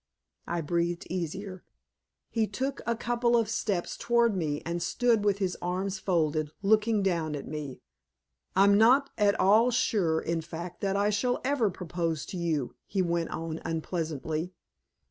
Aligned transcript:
I 0.47 0.61
breathed 0.61 1.05
easier. 1.11 1.63
He 2.31 2.47
took 2.47 2.81
a 2.87 2.95
couple 2.95 3.37
of 3.37 3.47
steps 3.47 3.95
toward 3.95 4.35
me 4.35 4.63
and 4.65 4.81
stood 4.81 5.23
with 5.23 5.37
his 5.37 5.55
arms 5.61 5.99
folded, 5.99 6.49
looking 6.63 7.03
down 7.03 7.35
at 7.35 7.47
me. 7.47 7.81
"I'm 8.55 8.79
not 8.79 9.11
at 9.15 9.39
all 9.39 9.69
sure, 9.69 10.19
in 10.19 10.41
fact, 10.41 10.81
that 10.81 10.95
I 10.95 11.11
shall 11.11 11.39
ever 11.43 11.69
propose 11.69 12.25
to 12.33 12.37
you," 12.37 12.73
he 12.87 13.03
went 13.03 13.29
on 13.29 13.61
unpleasantly. 13.63 14.53